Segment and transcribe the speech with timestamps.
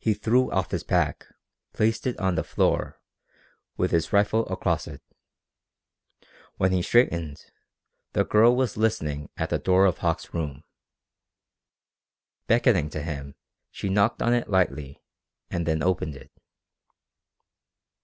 [0.00, 1.28] He threw off his pack,
[1.72, 3.00] placed it on the floor,
[3.76, 5.02] with his rifle across it.
[6.56, 7.44] When he straightened,
[8.12, 10.64] the girl was listening at the door of Hauck's room.
[12.48, 13.36] Beckoning to him
[13.70, 15.00] she knocked on it lightly,
[15.48, 16.32] and then opened it.